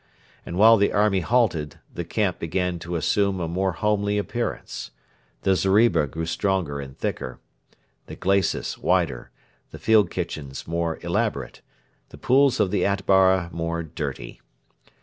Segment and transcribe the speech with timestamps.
[0.47, 4.89] And while the army halted, the camp began to assume a more homely appearance.
[5.43, 7.37] The zeriba grew stronger and thicker,
[8.07, 9.29] the glacis wider,
[9.69, 11.61] the field kitchens more elaborate,
[12.09, 14.41] the pools of the Atbara more dirty.